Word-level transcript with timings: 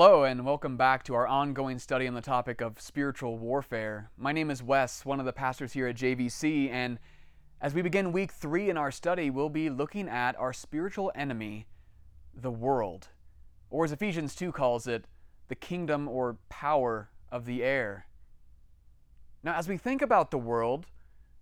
Hello, 0.00 0.22
and 0.22 0.46
welcome 0.46 0.76
back 0.76 1.02
to 1.02 1.14
our 1.14 1.26
ongoing 1.26 1.80
study 1.80 2.06
on 2.06 2.14
the 2.14 2.20
topic 2.20 2.60
of 2.60 2.80
spiritual 2.80 3.36
warfare. 3.36 4.12
My 4.16 4.30
name 4.30 4.48
is 4.48 4.62
Wes, 4.62 5.04
one 5.04 5.18
of 5.18 5.26
the 5.26 5.32
pastors 5.32 5.72
here 5.72 5.88
at 5.88 5.96
JVC, 5.96 6.70
and 6.70 7.00
as 7.60 7.74
we 7.74 7.82
begin 7.82 8.12
week 8.12 8.30
three 8.30 8.70
in 8.70 8.76
our 8.76 8.92
study, 8.92 9.28
we'll 9.28 9.48
be 9.48 9.68
looking 9.68 10.08
at 10.08 10.38
our 10.38 10.52
spiritual 10.52 11.10
enemy, 11.16 11.66
the 12.32 12.52
world, 12.52 13.08
or 13.70 13.84
as 13.84 13.90
Ephesians 13.90 14.36
2 14.36 14.52
calls 14.52 14.86
it, 14.86 15.06
the 15.48 15.56
kingdom 15.56 16.06
or 16.06 16.38
power 16.48 17.10
of 17.32 17.44
the 17.44 17.64
air. 17.64 18.06
Now, 19.42 19.56
as 19.56 19.66
we 19.66 19.76
think 19.76 20.00
about 20.00 20.30
the 20.30 20.38
world, 20.38 20.86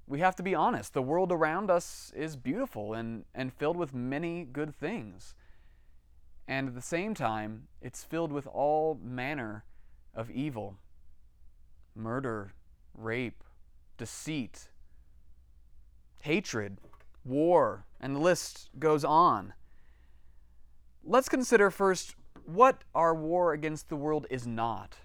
we 0.07 0.21
have 0.21 0.35
to 0.37 0.43
be 0.43 0.55
honest. 0.55 0.95
The 0.95 1.03
world 1.03 1.31
around 1.31 1.71
us 1.71 2.11
is 2.17 2.37
beautiful 2.37 2.95
and, 2.95 3.27
and 3.35 3.53
filled 3.53 3.77
with 3.77 3.93
many 3.93 4.45
good 4.45 4.75
things 4.75 5.35
and 6.49 6.69
at 6.69 6.75
the 6.75 6.83
same 6.83 7.15
time, 7.15 7.69
it's 7.81 8.05
filled 8.05 8.33
with 8.33 8.47
all 8.47 8.99
manner 9.03 9.65
of 10.15 10.31
evil 10.31 10.77
murder, 11.95 12.53
rape, 12.95 13.43
deceit, 13.97 14.69
hatred, 16.21 16.79
war, 17.25 17.87
and 18.01 18.15
the 18.15 18.21
list 18.21 18.69
goes 18.79 19.03
on. 19.05 19.55
Let's 21.03 21.29
consider 21.29 21.71
first 21.71 22.15
what 22.45 22.83
our 22.95 23.15
war 23.15 23.53
against 23.53 23.89
the 23.89 23.97
world 23.97 24.27
is 24.31 24.47
not. 24.47 24.97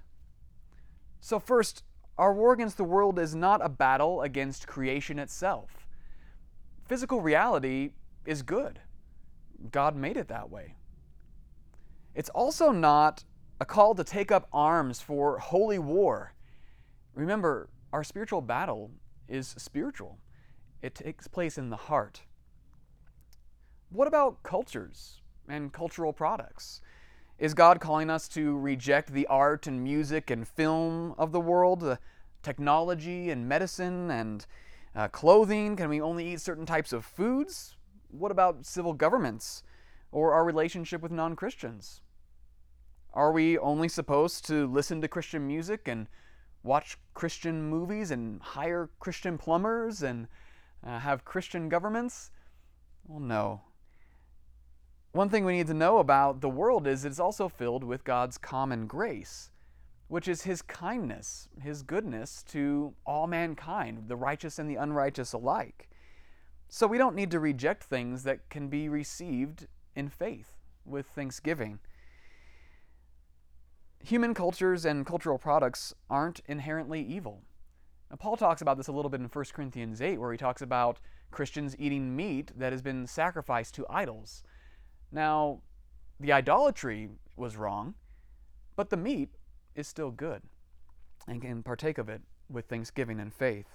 So, 1.22 1.39
first, 1.39 1.84
our 2.17 2.34
war 2.34 2.53
against 2.53 2.78
the 2.78 2.84
world 2.84 3.17
is 3.17 3.34
not 3.34 3.64
a 3.64 3.70
battle 3.70 4.22
against 4.22 4.67
creation 4.67 5.17
itself. 5.17 5.88
Physical 6.88 7.22
reality 7.22 7.92
is 8.26 8.42
good. 8.42 8.80
God 9.72 9.95
made 9.95 10.17
it 10.17 10.28
that 10.28 10.50
way. 10.50 10.76
It's 12.14 12.30
also 12.30 12.72
not 12.72 13.23
a 13.59 13.66
call 13.66 13.95
to 13.95 14.04
take 14.04 14.31
up 14.31 14.48
arms 14.52 15.02
for 15.02 15.38
holy 15.38 15.80
war. 15.80 16.34
Remember, 17.14 17.70
our 17.94 18.04
spiritual 18.04 18.42
battle 18.42 18.92
is 19.28 19.56
spiritual, 19.58 20.20
it 20.82 20.95
takes 20.95 21.28
place 21.28 21.58
in 21.58 21.70
the 21.70 21.76
heart. 21.76 22.23
What 23.89 24.08
about 24.08 24.44
cultures 24.44 25.22
and 25.48 25.72
cultural 25.72 26.14
products? 26.14 26.82
Is 27.38 27.54
God 27.54 27.80
calling 27.80 28.09
us 28.09 28.28
to 28.30 28.58
reject 28.58 29.12
the 29.12 29.28
art 29.28 29.67
and 29.67 29.84
music 29.84 30.30
and 30.30 30.48
film 30.48 31.16
of 31.17 31.32
the 31.32 31.39
world, 31.39 31.80
the 31.82 32.00
technology 32.44 33.30
and 33.32 33.48
medicine 33.48 34.12
and 34.12 34.45
uh, 34.95 35.08
clothing? 35.08 35.76
Can 35.76 35.89
we 35.89 36.00
only 36.00 36.34
eat 36.34 36.42
certain 36.42 36.66
types 36.66 36.94
of 36.94 37.04
foods? 37.04 37.76
What 38.09 38.32
about 38.32 38.66
civil 38.66 38.94
governments? 38.94 39.64
Or 40.12 40.34
our 40.34 40.44
relationship 40.44 41.02
with 41.02 41.12
non 41.12 41.36
Christians? 41.36 42.02
Are 43.14 43.31
we 43.31 43.58
only 43.58 43.90
supposed 43.90 44.45
to 44.48 44.67
listen 44.67 45.02
to 45.02 45.08
Christian 45.08 45.45
music 45.45 45.88
and 45.88 46.08
watch 46.64 46.98
Christian 47.14 47.64
movies 47.70 48.12
and 48.12 48.42
hire 48.42 48.89
Christian 49.00 49.38
plumbers 49.38 50.02
and 50.02 50.28
uh, 50.86 51.00
have 51.00 51.26
Christian 51.26 51.70
governments? 51.70 52.32
Well, 53.06 53.20
no. 53.20 53.62
One 55.12 55.28
thing 55.28 55.44
we 55.44 55.58
need 55.58 55.67
to 55.67 55.73
know 55.73 55.98
about 55.98 56.39
the 56.39 56.50
world 56.50 56.88
is 56.88 57.04
it's 57.04 57.20
also 57.20 57.50
filled 57.50 57.84
with 57.84 58.06
God's 58.06 58.38
common 58.38 58.88
grace, 58.88 59.52
which 60.08 60.30
is 60.30 60.44
His 60.44 60.62
kindness, 60.62 61.50
His 61.62 61.84
goodness 61.84 62.44
to 62.50 62.94
all 63.06 63.28
mankind, 63.28 64.06
the 64.08 64.16
righteous 64.16 64.58
and 64.58 64.70
the 64.70 64.78
unrighteous 64.78 65.34
alike. 65.34 65.89
So 66.70 66.88
we 66.88 66.98
don't 66.98 67.16
need 67.16 67.32
to 67.32 67.42
reject 67.42 67.84
things 67.84 68.23
that 68.23 68.50
can 68.50 68.70
be 68.70 68.88
received 68.88 69.67
in 69.95 70.09
faith 70.09 70.53
with 70.85 71.07
thanksgiving. 71.07 71.79
Human 74.03 74.33
cultures 74.33 74.85
and 74.85 75.05
cultural 75.05 75.37
products 75.37 75.93
aren't 76.09 76.41
inherently 76.47 77.02
evil. 77.02 77.43
Now, 78.09 78.17
Paul 78.17 78.35
talks 78.35 78.61
about 78.61 78.77
this 78.77 78.87
a 78.87 78.91
little 78.91 79.09
bit 79.09 79.21
in 79.21 79.27
1 79.27 79.45
Corinthians 79.53 80.02
8, 80.02 80.19
where 80.19 80.31
he 80.31 80.37
talks 80.37 80.61
about 80.61 80.99
Christians 81.29 81.75
eating 81.79 82.15
meat 82.15 82.52
that 82.57 82.73
has 82.73 82.81
been 82.81 83.07
sacrificed 83.07 83.75
to 83.75 83.85
idols. 83.89 84.43
Now, 85.11 85.61
the 86.19 86.31
idolatry 86.31 87.09
was 87.37 87.55
wrong, 87.55 87.95
but 88.75 88.89
the 88.89 88.97
meat 88.97 89.29
is 89.75 89.87
still 89.87 90.11
good 90.11 90.41
and 91.27 91.41
can 91.41 91.63
partake 91.63 91.97
of 91.97 92.09
it 92.09 92.21
with 92.49 92.65
thanksgiving 92.65 93.19
and 93.19 93.33
faith. 93.33 93.67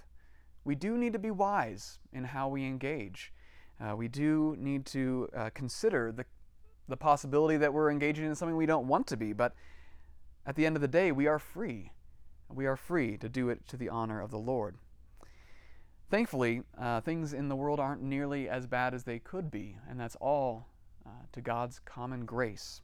We 0.64 0.74
do 0.74 0.98
need 0.98 1.12
to 1.12 1.18
be 1.18 1.30
wise 1.30 1.98
in 2.12 2.24
how 2.24 2.48
we 2.48 2.64
engage 2.64 3.32
uh, 3.80 3.94
we 3.94 4.08
do 4.08 4.56
need 4.58 4.86
to 4.86 5.28
uh, 5.36 5.50
consider 5.54 6.12
the, 6.12 6.24
the 6.88 6.96
possibility 6.96 7.56
that 7.56 7.72
we're 7.72 7.90
engaging 7.90 8.24
in 8.24 8.34
something 8.34 8.56
we 8.56 8.66
don't 8.66 8.88
want 8.88 9.06
to 9.08 9.16
be, 9.16 9.32
but 9.32 9.54
at 10.46 10.54
the 10.54 10.64
end 10.64 10.76
of 10.76 10.82
the 10.82 10.88
day, 10.88 11.12
we 11.12 11.26
are 11.26 11.38
free. 11.38 11.90
We 12.48 12.66
are 12.66 12.76
free 12.76 13.16
to 13.18 13.28
do 13.28 13.48
it 13.48 13.66
to 13.68 13.76
the 13.76 13.88
honor 13.88 14.20
of 14.20 14.30
the 14.30 14.38
Lord. 14.38 14.76
Thankfully, 16.08 16.62
uh, 16.78 17.00
things 17.00 17.32
in 17.32 17.48
the 17.48 17.56
world 17.56 17.80
aren't 17.80 18.02
nearly 18.02 18.48
as 18.48 18.66
bad 18.66 18.94
as 18.94 19.02
they 19.02 19.18
could 19.18 19.50
be, 19.50 19.76
and 19.88 19.98
that's 19.98 20.16
all 20.20 20.68
uh, 21.04 21.10
to 21.32 21.40
God's 21.40 21.80
common 21.80 22.24
grace. 22.24 22.80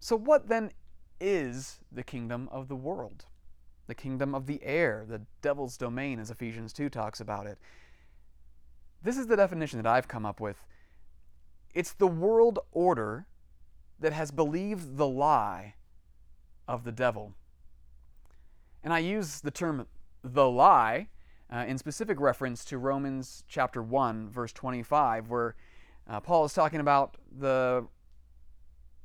So, 0.00 0.16
what 0.16 0.48
then 0.48 0.70
is 1.20 1.80
the 1.92 2.02
kingdom 2.02 2.48
of 2.50 2.68
the 2.68 2.76
world? 2.76 3.26
The 3.88 3.94
kingdom 3.94 4.34
of 4.34 4.46
the 4.46 4.62
air, 4.62 5.04
the 5.06 5.22
devil's 5.42 5.76
domain, 5.76 6.18
as 6.18 6.30
Ephesians 6.30 6.72
2 6.72 6.88
talks 6.88 7.20
about 7.20 7.46
it. 7.46 7.58
This 9.02 9.16
is 9.16 9.26
the 9.26 9.36
definition 9.36 9.80
that 9.80 9.86
I've 9.86 10.08
come 10.08 10.26
up 10.26 10.40
with 10.40 10.64
it's 11.74 11.92
the 11.92 12.06
world 12.06 12.58
order 12.72 13.26
that 14.00 14.12
has 14.12 14.30
believed 14.30 14.96
the 14.96 15.06
lie 15.06 15.74
of 16.66 16.84
the 16.84 16.92
devil. 16.92 17.34
And 18.82 18.92
I 18.92 18.98
use 18.98 19.40
the 19.40 19.50
term 19.50 19.86
the 20.22 20.48
lie 20.48 21.08
uh, 21.52 21.64
in 21.66 21.78
specific 21.78 22.20
reference 22.20 22.64
to 22.66 22.78
Romans 22.78 23.44
chapter 23.48 23.82
1, 23.82 24.28
verse 24.30 24.52
25, 24.52 25.28
where 25.28 25.54
uh, 26.08 26.20
Paul 26.20 26.44
is 26.44 26.52
talking 26.52 26.80
about 26.80 27.16
the, 27.38 27.86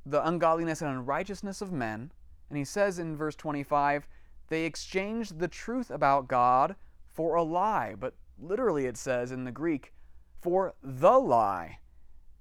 the 0.05 0.25
ungodliness 0.27 0.81
and 0.81 0.91
unrighteousness 0.91 1.61
of 1.61 1.71
men. 1.71 2.11
And 2.49 2.57
he 2.57 2.65
says 2.65 2.99
in 2.99 3.15
verse 3.15 3.35
25, 3.35 4.07
they 4.49 4.65
exchanged 4.65 5.39
the 5.39 5.47
truth 5.47 5.89
about 5.89 6.27
God 6.27 6.75
for 7.07 7.35
a 7.35 7.43
lie, 7.43 7.95
but 7.97 8.15
literally 8.39 8.85
it 8.85 8.97
says 8.97 9.31
in 9.31 9.43
the 9.43 9.51
Greek, 9.51 9.93
for 10.41 10.73
the 10.81 11.17
lie, 11.19 11.79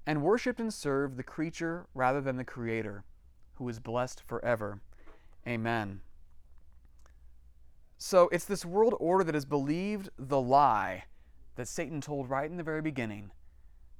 and 0.05 0.21
worshiped 0.21 0.59
and 0.59 0.73
served 0.73 1.17
the 1.17 1.23
creature 1.23 1.87
rather 1.93 2.19
than 2.21 2.37
the 2.37 2.43
Creator, 2.43 3.03
who 3.55 3.69
is 3.69 3.79
blessed 3.79 4.21
forever. 4.27 4.81
Amen. 5.47 6.01
So 7.97 8.27
it's 8.33 8.45
this 8.45 8.65
world 8.65 8.95
order 8.99 9.23
that 9.23 9.35
has 9.35 9.45
believed 9.45 10.09
the 10.17 10.41
lie 10.41 11.05
that 11.55 11.67
Satan 11.67 12.01
told 12.01 12.29
right 12.29 12.49
in 12.49 12.57
the 12.57 12.63
very 12.63 12.81
beginning 12.81 13.31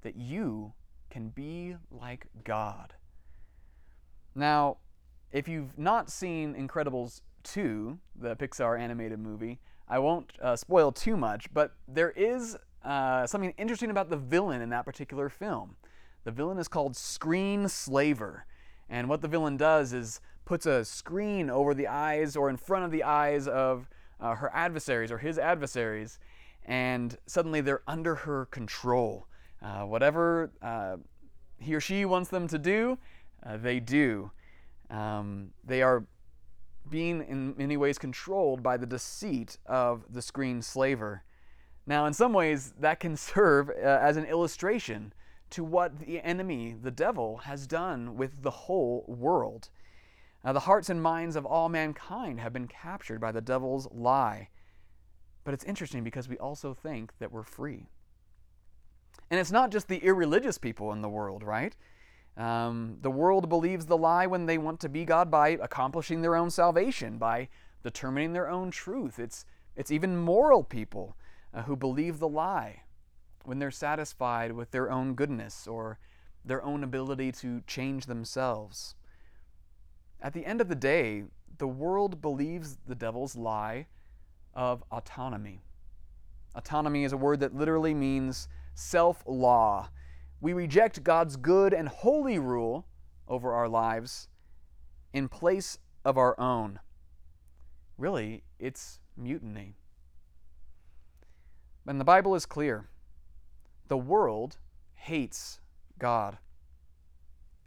that 0.02 0.16
you 0.18 0.74
can 1.10 1.30
be 1.30 1.76
like 1.90 2.26
God. 2.44 2.96
Now, 4.36 4.78
if 5.32 5.48
you've 5.48 5.78
not 5.78 6.10
seen 6.10 6.54
Incredibles 6.54 7.22
2, 7.44 7.98
the 8.16 8.36
Pixar 8.36 8.80
animated 8.80 9.20
movie, 9.20 9.60
I 9.88 10.00
won't 10.00 10.32
uh, 10.42 10.56
spoil 10.56 10.92
too 10.92 11.18
much, 11.18 11.54
but 11.54 11.74
there 11.88 12.12
is 12.12 12.58
uh, 12.84 13.28
something 13.28 13.54
interesting 13.58 13.90
about 13.90 14.10
the 14.10 14.18
villain 14.18 14.62
in 14.62 14.70
that 14.70 14.86
particular 14.86 15.30
film. 15.30 15.76
The 16.24 16.32
villain 16.32 16.58
is 16.58 16.68
called 16.68 16.96
Screen 16.96 17.68
Slaver. 17.68 18.46
And 18.90 19.10
what 19.10 19.22
the 19.22 19.28
villain 19.28 19.58
does 19.58 19.94
is 19.94 20.22
puts 20.46 20.66
a 20.66 20.84
screen 20.84 21.50
over 21.50 21.74
the 21.74 21.88
eyes 21.88 22.36
or 22.36 22.50
in 22.50 22.58
front 22.58 22.86
of 22.86 22.92
the 22.92 23.04
eyes 23.04 23.48
of 23.48 23.90
uh, 24.20 24.36
her 24.36 24.50
adversaries 24.54 25.12
or 25.12 25.18
his 25.18 25.38
adversaries, 25.38 26.20
and 26.66 27.18
suddenly 27.26 27.62
they're 27.62 27.84
under 27.88 28.16
her 28.16 28.46
control. 28.46 29.28
Uh, 29.62 29.82
whatever 29.82 30.52
uh, 30.62 30.98
he 31.60 31.74
or 31.74 31.80
she 31.80 32.06
wants 32.06 32.30
them 32.30 32.48
to 32.48 32.58
do, 32.58 32.98
uh, 33.46 33.58
they 33.58 33.80
do. 33.80 34.32
Um, 34.90 35.52
they 35.64 35.82
are 35.82 36.06
being 36.90 37.24
in 37.28 37.56
many 37.58 37.78
ways 37.78 37.98
controlled 37.98 38.62
by 38.62 38.78
the 38.78 38.86
deceit 38.86 39.58
of 39.66 40.04
the 40.10 40.22
screen 40.22 40.62
slaver. 40.62 41.24
Now, 41.86 42.06
in 42.06 42.14
some 42.14 42.34
ways, 42.34 42.74
that 42.80 43.00
can 43.00 43.18
serve 43.18 43.70
uh, 43.70 43.74
as 43.74 44.18
an 44.18 44.26
illustration 44.26 45.14
to 45.52 45.64
what 45.64 46.00
the 46.00 46.22
enemy, 46.22 46.76
the 46.82 46.92
devil, 46.92 47.38
has 47.38 47.68
done 47.68 48.16
with 48.16 48.42
the 48.42 48.52
whole 48.52 49.06
world. 49.08 49.70
Now, 50.44 50.54
the 50.54 50.62
hearts 50.62 50.90
and 50.90 51.02
minds 51.02 51.36
of 51.36 51.46
all 51.46 51.70
mankind 51.70 52.40
have 52.40 52.54
been 52.54 52.68
captured 52.68 53.22
by 53.22 53.32
the 53.32 53.42
devil's 53.42 53.88
lie. 53.92 54.50
But 55.44 55.54
it's 55.54 55.64
interesting 55.64 56.04
because 56.04 56.28
we 56.28 56.38
also 56.38 56.74
think 56.74 57.14
that 57.20 57.32
we're 57.32 57.44
free. 57.44 57.90
And 59.30 59.40
it's 59.40 59.52
not 59.52 59.72
just 59.72 59.88
the 59.88 60.04
irreligious 60.04 60.58
people 60.58 60.92
in 60.92 61.02
the 61.02 61.10
world, 61.10 61.44
right? 61.44 61.76
Um, 62.36 62.98
the 63.02 63.12
world 63.12 63.48
believes 63.48 63.86
the 63.86 63.98
lie 63.98 64.26
when 64.26 64.46
they 64.46 64.58
want 64.58 64.80
to 64.82 64.90
be 64.90 65.06
God 65.06 65.30
by 65.30 65.50
accomplishing 65.50 66.22
their 66.22 66.36
own 66.36 66.50
salvation, 66.50 67.18
by 67.18 67.50
determining 67.84 68.34
their 68.34 68.50
own 68.50 68.72
truth. 68.72 69.20
It's, 69.20 69.46
it's 69.76 69.92
even 69.92 70.18
moral 70.18 70.64
people 70.64 71.16
uh, 71.54 71.64
who 71.64 71.76
believe 71.76 72.20
the 72.20 72.28
lie 72.28 72.84
when 73.46 73.60
they're 73.60 73.72
satisfied 73.72 74.54
with 74.54 74.72
their 74.72 74.92
own 74.92 75.14
goodness 75.14 75.68
or 75.68 76.00
their 76.46 76.64
own 76.64 76.84
ability 76.84 77.32
to 77.32 77.62
change 77.68 78.06
themselves. 78.06 78.96
At 80.22 80.34
the 80.34 80.46
end 80.46 80.62
of 80.62 80.70
the 80.70 80.76
day, 80.76 81.26
the 81.58 81.68
world 81.68 82.22
believes 82.22 82.78
the 82.88 82.96
devil's 82.96 83.36
lie 83.36 83.88
of 84.54 84.84
autonomy. 84.92 85.62
Autonomy 86.56 87.04
is 87.04 87.14
a 87.14 87.18
word 87.18 87.40
that 87.42 87.56
literally 87.56 87.94
means 87.94 88.48
self 88.74 89.24
law. 89.26 89.90
We 90.44 90.52
reject 90.52 91.06
God's 91.06 91.38
good 91.38 91.74
and 91.74 91.88
holy 91.88 92.38
rule 92.38 92.86
over 93.30 93.54
our 93.54 93.70
lives 93.70 94.28
in 95.14 95.30
place 95.30 95.78
of 96.04 96.18
our 96.18 96.38
own. 96.38 96.82
Really, 97.98 98.44
it's 98.60 99.00
mutiny. 99.16 99.78
And 101.88 101.98
the 101.98 102.04
Bible 102.04 102.36
is 102.36 102.46
clear 102.46 102.90
the 103.88 103.96
world 103.96 104.58
hates 104.96 105.62
God, 105.98 106.38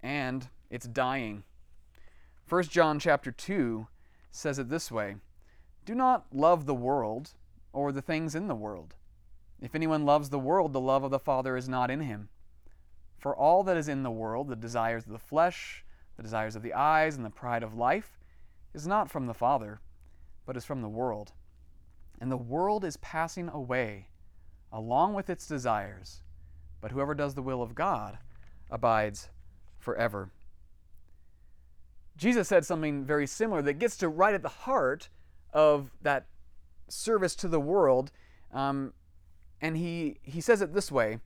and 0.02 0.46
it's 0.68 0.86
dying. 0.86 1.44
1 2.46 2.64
John 2.64 2.98
chapter 2.98 3.32
2 3.32 3.86
says 4.30 4.58
it 4.58 4.68
this 4.68 4.92
way 4.92 5.16
Do 5.86 5.94
not 5.94 6.26
love 6.30 6.66
the 6.66 6.74
world 6.74 7.30
or 7.72 7.90
the 7.90 8.02
things 8.02 8.34
in 8.34 8.48
the 8.48 8.54
world. 8.54 8.96
If 9.62 9.74
anyone 9.74 10.04
loves 10.04 10.28
the 10.28 10.38
world, 10.38 10.74
the 10.74 10.78
love 10.78 11.04
of 11.04 11.10
the 11.10 11.18
Father 11.18 11.56
is 11.56 11.70
not 11.70 11.90
in 11.90 12.00
him. 12.00 12.28
For 13.18 13.34
all 13.34 13.62
that 13.64 13.76
is 13.76 13.88
in 13.88 14.02
the 14.02 14.10
world, 14.10 14.48
the 14.48 14.56
desires 14.56 15.06
of 15.06 15.12
the 15.12 15.18
flesh, 15.18 15.84
the 16.16 16.22
desires 16.22 16.56
of 16.56 16.62
the 16.62 16.74
eyes, 16.74 17.16
and 17.16 17.24
the 17.24 17.30
pride 17.30 17.62
of 17.62 17.74
life, 17.74 18.18
is 18.74 18.86
not 18.86 19.10
from 19.10 19.26
the 19.26 19.34
Father, 19.34 19.80
but 20.44 20.56
is 20.56 20.64
from 20.64 20.82
the 20.82 20.88
world. 20.88 21.32
And 22.20 22.30
the 22.30 22.36
world 22.36 22.84
is 22.84 22.96
passing 22.98 23.48
away 23.48 24.08
along 24.72 25.14
with 25.14 25.30
its 25.30 25.46
desires, 25.46 26.22
but 26.80 26.90
whoever 26.90 27.14
does 27.14 27.34
the 27.34 27.42
will 27.42 27.62
of 27.62 27.74
God 27.74 28.18
abides 28.70 29.28
forever. 29.78 30.30
Jesus 32.16 32.48
said 32.48 32.64
something 32.64 33.04
very 33.04 33.26
similar 33.26 33.62
that 33.62 33.74
gets 33.74 33.96
to 33.98 34.08
right 34.08 34.34
at 34.34 34.42
the 34.42 34.48
heart 34.48 35.08
of 35.52 35.90
that 36.02 36.26
service 36.88 37.34
to 37.36 37.48
the 37.48 37.60
world. 37.60 38.10
Um, 38.52 38.92
and 39.60 39.76
he, 39.76 40.18
he 40.22 40.40
says 40.40 40.62
it 40.62 40.72
this 40.72 40.90
way 40.90 41.18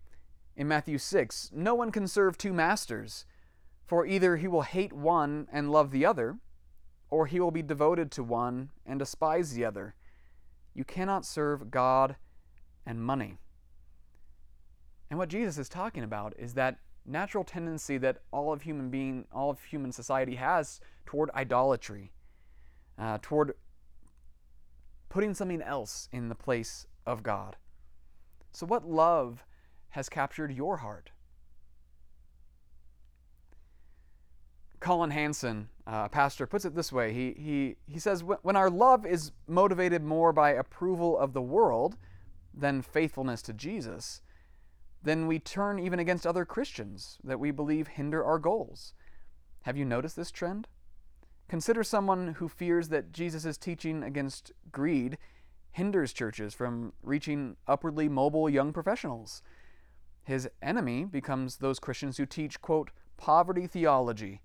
in 0.61 0.69
Matthew 0.69 0.99
6 0.99 1.51
No 1.55 1.75
one 1.75 1.91
can 1.91 2.07
serve 2.07 2.37
two 2.37 2.53
masters, 2.53 3.25
for 3.87 4.05
either 4.05 4.37
he 4.37 4.47
will 4.47 4.61
hate 4.61 4.93
one 4.93 5.49
and 5.51 5.73
love 5.73 5.91
the 5.91 6.05
other, 6.05 6.37
or 7.09 7.27
he 7.27 7.41
will 7.41 7.51
be 7.51 7.63
devoted 7.63 8.11
to 8.13 8.23
one 8.23 8.69
and 8.85 8.99
despise 8.99 9.55
the 9.55 9.65
other. 9.65 9.95
You 10.75 10.85
cannot 10.85 11.25
serve 11.25 11.71
God 11.71 12.17
and 12.85 13.03
money. 13.03 13.39
And 15.09 15.19
what 15.19 15.31
Jesus 15.31 15.57
is 15.57 15.71
talking 15.71 16.05
about 16.05 16.35
is 16.39 16.53
that 16.55 16.77
natural 17.07 17.43
tendency 17.43 17.97
that 17.97 18.19
all 18.31 18.53
of 18.53 18.61
human 18.61 18.91
being, 18.91 19.25
all 19.33 19.49
of 19.49 19.63
human 19.63 19.93
society 19.93 20.35
has 20.35 20.79
toward 21.07 21.31
idolatry, 21.31 22.13
uh, 22.99 23.17
toward 23.23 23.55
putting 25.09 25.33
something 25.33 25.63
else 25.63 26.11
in 26.13 26.29
the 26.29 26.35
place 26.35 26.87
of 27.07 27.23
God. 27.23 27.57
So, 28.53 28.67
what 28.67 28.87
love 28.87 29.43
has 29.91 30.09
captured 30.09 30.53
your 30.53 30.79
heart? 30.79 31.11
Collin 34.81 35.11
Hansen, 35.11 35.69
uh, 35.87 36.09
pastor, 36.09 36.47
puts 36.47 36.65
it 36.65 36.75
this 36.75 36.91
way. 36.91 37.13
He, 37.13 37.35
he, 37.37 37.77
he 37.87 37.99
says, 37.99 38.25
When 38.25 38.57
our 38.57 38.71
love 38.71 39.05
is 39.05 39.33
motivated 39.47 40.03
more 40.03 40.33
by 40.33 40.51
approval 40.51 41.19
of 41.19 41.35
the 41.35 41.43
world 41.43 41.97
than 42.55 42.81
faithfulness 42.81 43.43
to 43.43 43.53
Jesus, 43.53 44.23
then 45.03 45.27
we 45.27 45.39
turn 45.39 45.79
even 45.79 45.99
against 45.99 46.27
other 46.27 46.45
Christians 46.45 47.19
that 47.23 47.39
we 47.39 47.51
believe 47.51 47.89
hinder 47.89 48.25
our 48.25 48.39
goals. 48.39 48.95
Have 49.63 49.77
you 49.77 49.85
noticed 49.85 50.17
this 50.17 50.31
trend? 50.31 50.67
Consider 51.49 51.85
someone 51.85 52.35
who 52.35 52.49
fears 52.49 52.89
that 52.89 53.13
Jesus' 53.13 53.59
teaching 53.59 54.03
against 54.03 54.53
greed 54.73 55.19
hinders 55.73 56.13
churches 56.13 56.55
from 56.55 56.93
reaching 57.03 57.57
upwardly 57.67 58.09
mobile 58.09 58.49
young 58.49 58.73
professionals. 58.73 59.43
His 60.25 60.49
enemy 60.63 61.05
becomes 61.05 61.57
those 61.57 61.79
Christians 61.79 62.17
who 62.17 62.27
teach, 62.27 62.61
quote, 62.61 62.91
poverty 63.17 63.67
theology 63.67 64.43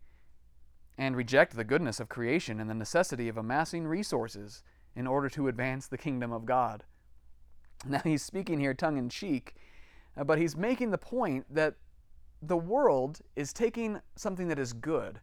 and 0.98 1.16
reject 1.16 1.56
the 1.56 1.64
goodness 1.64 2.00
of 2.00 2.10
creation 2.10 2.60
and 2.60 2.70
the 2.70 2.74
necessity 2.76 3.28
of 3.28 3.38
amassing 3.38 3.86
resources 3.88 4.64
in 4.96 5.08
order 5.08 5.30
to 5.30 5.48
advance 5.48 5.88
the 5.88 5.98
kingdom 5.98 6.32
of 6.32 6.46
God. 6.46 6.84
Now, 7.88 8.02
he's 8.04 8.24
speaking 8.24 8.60
here 8.60 8.74
tongue 8.74 8.98
in 8.98 9.10
cheek, 9.10 9.56
uh, 10.18 10.24
but 10.24 10.40
he's 10.40 10.56
making 10.56 10.92
the 10.92 10.98
point 10.98 11.46
that 11.54 11.76
the 12.42 12.58
world 12.58 13.20
is 13.36 13.54
taking 13.54 14.02
something 14.16 14.48
that 14.48 14.60
is 14.60 14.74
good 14.74 15.20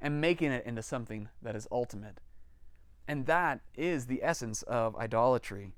and 0.00 0.20
making 0.20 0.52
it 0.52 0.64
into 0.64 0.82
something 0.82 1.28
that 1.42 1.56
is 1.56 1.66
ultimate. 1.70 2.18
And 3.08 3.26
that 3.26 3.60
is 3.74 4.06
the 4.06 4.22
essence 4.22 4.62
of 4.62 4.96
idolatry. 4.96 5.74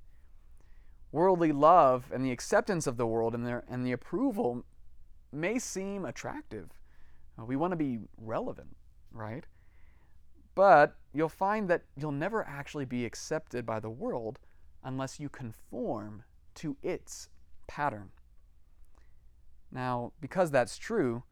Worldly 1.15 1.53
love 1.53 2.11
and 2.13 2.25
the 2.25 2.33
acceptance 2.33 2.89
of 2.89 2.97
the 2.97 3.07
world 3.07 3.37
and, 3.37 3.47
their, 3.47 3.63
and 3.69 3.87
the 3.87 3.93
approval 3.93 4.65
may 5.31 5.61
seem 5.61 6.05
attractive. 6.05 6.71
Uh, 7.39 7.45
we 7.45 7.55
want 7.55 7.71
to 7.71 7.77
be 7.77 8.01
relevant, 8.17 8.75
right? 9.13 9.47
But 10.57 10.97
you'll 11.13 11.29
find 11.29 11.71
that 11.71 11.85
you'll 11.97 12.11
never 12.11 12.45
actually 12.49 12.85
be 12.85 13.05
accepted 13.05 13.65
by 13.65 13.79
the 13.79 13.91
world 13.91 14.41
unless 14.83 15.21
you 15.21 15.29
conform 15.29 16.25
to 16.57 16.77
its 16.83 17.29
pattern. 17.69 18.11
Now, 19.71 20.15
because 20.21 20.51
that's 20.51 20.77
true, 20.77 21.23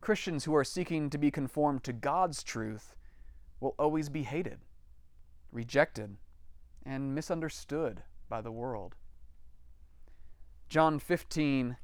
Christians 0.00 0.44
who 0.44 0.54
are 0.54 0.62
seeking 0.62 1.10
to 1.10 1.18
be 1.18 1.32
conformed 1.32 1.82
to 1.82 1.92
God's 1.92 2.44
truth 2.44 2.94
will 3.58 3.74
always 3.80 4.08
be 4.08 4.22
hated, 4.22 4.60
rejected, 5.50 6.18
and 6.86 7.16
misunderstood 7.16 8.04
by 8.28 8.40
the 8.40 8.52
world. 8.52 8.94
John 10.68 10.98
15, 10.98 11.76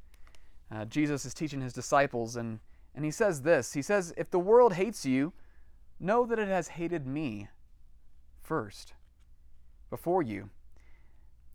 uh, 0.73 0.85
Jesus 0.85 1.25
is 1.25 1.33
teaching 1.33 1.61
his 1.61 1.73
disciples, 1.73 2.35
and, 2.35 2.59
and 2.95 3.05
he 3.05 3.11
says 3.11 3.41
this 3.41 3.73
He 3.73 3.81
says, 3.81 4.13
If 4.17 4.29
the 4.29 4.39
world 4.39 4.73
hates 4.73 5.05
you, 5.05 5.33
know 5.99 6.25
that 6.25 6.39
it 6.39 6.47
has 6.47 6.69
hated 6.69 7.05
me 7.05 7.47
first, 8.41 8.93
before 9.89 10.21
you. 10.21 10.49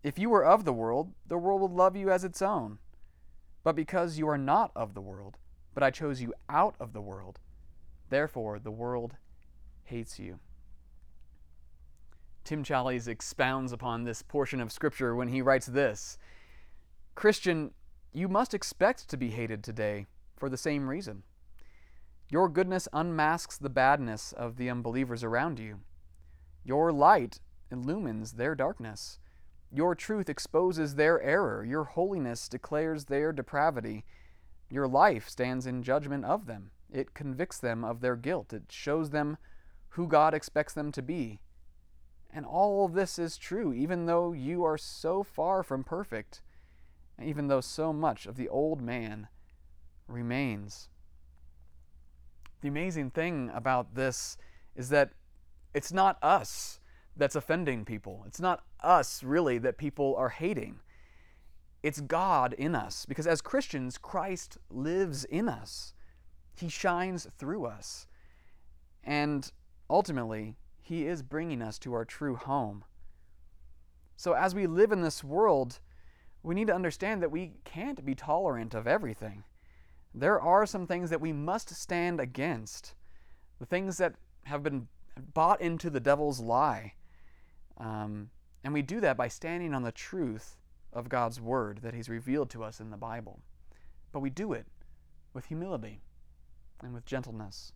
If 0.02 0.18
you 0.18 0.30
were 0.30 0.44
of 0.44 0.64
the 0.64 0.72
world, 0.72 1.12
the 1.26 1.38
world 1.38 1.60
would 1.62 1.72
love 1.72 1.96
you 1.96 2.10
as 2.10 2.22
its 2.22 2.40
own. 2.40 2.78
But 3.64 3.74
because 3.74 4.18
you 4.18 4.28
are 4.28 4.38
not 4.38 4.70
of 4.76 4.94
the 4.94 5.00
world, 5.00 5.36
but 5.74 5.82
I 5.82 5.90
chose 5.90 6.22
you 6.22 6.32
out 6.48 6.76
of 6.78 6.92
the 6.92 7.00
world, 7.00 7.40
therefore 8.08 8.60
the 8.60 8.70
world 8.70 9.16
hates 9.84 10.18
you. 10.18 10.38
Tim 12.44 12.62
Challies 12.62 13.08
expounds 13.08 13.72
upon 13.72 14.04
this 14.04 14.22
portion 14.22 14.60
of 14.60 14.70
Scripture 14.70 15.16
when 15.16 15.26
he 15.28 15.42
writes 15.42 15.66
this 15.66 16.16
Christian, 17.16 17.70
you 18.12 18.28
must 18.28 18.52
expect 18.52 19.08
to 19.08 19.16
be 19.16 19.30
hated 19.30 19.64
today 19.64 20.04
for 20.36 20.50
the 20.50 20.58
same 20.58 20.86
reason. 20.86 21.22
Your 22.28 22.46
goodness 22.50 22.88
unmasks 22.92 23.56
the 23.56 23.70
badness 23.70 24.32
of 24.32 24.58
the 24.58 24.68
unbelievers 24.68 25.24
around 25.24 25.58
you. 25.58 25.80
Your 26.62 26.92
light 26.92 27.40
illumines 27.72 28.32
their 28.32 28.54
darkness. 28.54 29.18
Your 29.72 29.94
truth 29.94 30.28
exposes 30.28 30.96
their 30.96 31.22
error. 31.22 31.64
Your 31.64 31.84
holiness 31.84 32.50
declares 32.50 33.06
their 33.06 33.32
depravity. 33.32 34.04
Your 34.68 34.86
life 34.86 35.26
stands 35.26 35.66
in 35.66 35.82
judgment 35.82 36.26
of 36.26 36.44
them. 36.44 36.70
It 36.92 37.14
convicts 37.14 37.58
them 37.58 37.82
of 37.82 38.02
their 38.02 38.16
guilt. 38.16 38.52
It 38.52 38.64
shows 38.68 39.08
them 39.08 39.38
who 39.90 40.06
God 40.06 40.34
expects 40.34 40.74
them 40.74 40.92
to 40.92 41.00
be. 41.00 41.40
And 42.30 42.44
all 42.44 42.88
this 42.88 43.18
is 43.18 43.38
true, 43.38 43.72
even 43.72 44.04
though 44.04 44.34
you 44.34 44.64
are 44.64 44.76
so 44.76 45.22
far 45.22 45.62
from 45.62 45.82
perfect, 45.82 46.42
even 47.22 47.48
though 47.48 47.60
so 47.60 47.92
much 47.92 48.26
of 48.26 48.36
the 48.36 48.48
old 48.48 48.80
man 48.80 49.28
remains. 50.08 50.88
The 52.60 52.68
amazing 52.68 53.10
thing 53.10 53.50
about 53.54 53.94
this 53.94 54.36
is 54.74 54.88
that 54.90 55.10
it's 55.74 55.92
not 55.92 56.18
us 56.22 56.80
that's 57.16 57.36
offending 57.36 57.84
people. 57.84 58.24
It's 58.26 58.40
not 58.40 58.64
us, 58.82 59.22
really, 59.22 59.58
that 59.58 59.78
people 59.78 60.14
are 60.16 60.28
hating. 60.28 60.80
It's 61.82 62.00
God 62.00 62.52
in 62.54 62.74
us. 62.74 63.06
Because 63.06 63.26
as 63.26 63.40
Christians, 63.40 63.98
Christ 63.98 64.58
lives 64.70 65.24
in 65.24 65.48
us, 65.48 65.94
He 66.56 66.68
shines 66.68 67.26
through 67.38 67.66
us. 67.66 68.06
And 69.04 69.50
ultimately, 69.88 70.56
He 70.82 71.06
is 71.06 71.22
bringing 71.22 71.62
us 71.62 71.78
to 71.80 71.94
our 71.94 72.04
true 72.04 72.36
home. 72.36 72.84
So 74.16 74.32
as 74.32 74.54
we 74.54 74.66
live 74.66 74.92
in 74.92 75.02
this 75.02 75.22
world, 75.22 75.78
we 76.46 76.54
need 76.54 76.68
to 76.68 76.74
understand 76.74 77.20
that 77.22 77.32
we 77.32 77.54
can't 77.64 78.06
be 78.06 78.14
tolerant 78.14 78.72
of 78.72 78.86
everything. 78.86 79.42
There 80.14 80.40
are 80.40 80.64
some 80.64 80.86
things 80.86 81.10
that 81.10 81.20
we 81.20 81.32
must 81.32 81.74
stand 81.74 82.20
against, 82.20 82.94
the 83.58 83.66
things 83.66 83.98
that 83.98 84.14
have 84.44 84.62
been 84.62 84.86
bought 85.34 85.60
into 85.60 85.90
the 85.90 85.98
devil's 85.98 86.38
lie. 86.38 86.94
Um, 87.78 88.30
and 88.62 88.72
we 88.72 88.82
do 88.82 89.00
that 89.00 89.16
by 89.16 89.26
standing 89.26 89.74
on 89.74 89.82
the 89.82 89.90
truth 89.90 90.56
of 90.92 91.08
God's 91.08 91.40
Word 91.40 91.80
that 91.82 91.94
He's 91.94 92.08
revealed 92.08 92.48
to 92.50 92.62
us 92.62 92.78
in 92.78 92.90
the 92.90 92.96
Bible. 92.96 93.40
But 94.12 94.20
we 94.20 94.30
do 94.30 94.52
it 94.52 94.66
with 95.34 95.46
humility 95.46 96.00
and 96.80 96.94
with 96.94 97.04
gentleness. 97.04 97.72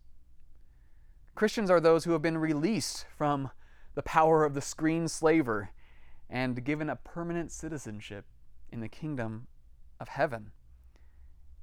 Christians 1.35 1.69
are 1.69 1.81
those 1.81 2.05
who 2.05 2.13
have 2.13 2.21
been 2.21 2.37
released 2.37 3.05
from 3.17 3.51
the 3.95 4.03
power 4.03 4.45
of 4.45 4.53
the 4.53 4.61
screen 4.61 5.09
slaver 5.09 5.71
and 6.29 6.63
given 6.63 6.89
a 6.89 6.95
permanent 6.95 7.51
citizenship 7.51 8.23
in 8.71 8.79
the 8.79 8.87
kingdom 8.87 9.47
of 9.99 10.09
heaven. 10.09 10.51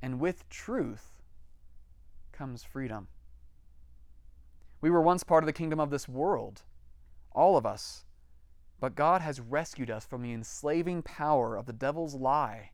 And 0.00 0.20
with 0.20 0.48
truth 0.48 1.22
comes 2.32 2.62
freedom. 2.62 3.08
We 4.80 4.90
were 4.90 5.02
once 5.02 5.24
part 5.24 5.42
of 5.42 5.46
the 5.46 5.52
kingdom 5.52 5.80
of 5.80 5.90
this 5.90 6.08
world, 6.08 6.62
all 7.32 7.56
of 7.56 7.66
us, 7.66 8.04
but 8.80 8.94
God 8.94 9.20
has 9.22 9.40
rescued 9.40 9.90
us 9.90 10.06
from 10.06 10.22
the 10.22 10.32
enslaving 10.32 11.02
power 11.02 11.56
of 11.56 11.66
the 11.66 11.72
devil's 11.72 12.14
lie. 12.14 12.70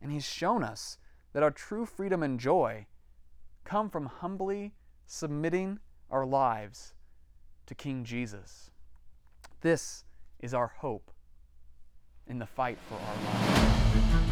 And 0.00 0.12
He's 0.12 0.24
shown 0.24 0.62
us 0.62 0.98
that 1.32 1.42
our 1.42 1.50
true 1.50 1.84
freedom 1.84 2.22
and 2.22 2.38
joy 2.38 2.86
come 3.64 3.90
from 3.90 4.06
humbly 4.06 4.72
submitting 5.06 5.80
our 6.10 6.24
lives 6.24 6.94
to 7.66 7.74
King 7.74 8.04
Jesus. 8.04 8.70
This 9.60 10.04
is 10.38 10.54
our 10.54 10.68
hope 10.78 11.10
in 12.30 12.38
the 12.38 12.46
fight 12.46 12.78
for 12.88 12.94
our 12.94 13.16
lives. 13.24 14.29